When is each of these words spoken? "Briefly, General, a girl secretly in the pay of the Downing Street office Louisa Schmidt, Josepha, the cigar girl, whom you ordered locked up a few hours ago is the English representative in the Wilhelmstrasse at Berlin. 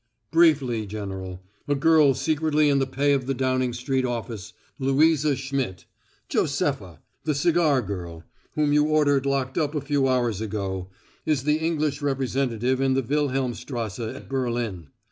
"Briefly, 0.31 0.87
General, 0.87 1.43
a 1.67 1.75
girl 1.75 2.15
secretly 2.15 2.69
in 2.69 2.79
the 2.79 2.87
pay 2.87 3.13
of 3.13 3.27
the 3.27 3.35
Downing 3.35 3.71
Street 3.71 4.03
office 4.03 4.51
Louisa 4.79 5.35
Schmidt, 5.35 5.85
Josepha, 6.27 7.01
the 7.25 7.35
cigar 7.35 7.83
girl, 7.83 8.23
whom 8.55 8.73
you 8.73 8.85
ordered 8.85 9.27
locked 9.27 9.59
up 9.59 9.75
a 9.75 9.79
few 9.81 10.07
hours 10.07 10.41
ago 10.41 10.89
is 11.23 11.43
the 11.43 11.59
English 11.59 12.01
representative 12.01 12.81
in 12.81 12.95
the 12.95 13.03
Wilhelmstrasse 13.03 13.99
at 13.99 14.27
Berlin. 14.27 14.87